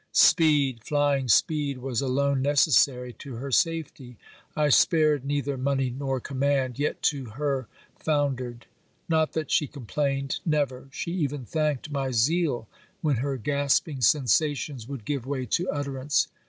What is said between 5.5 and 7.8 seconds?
money nor command, yet to her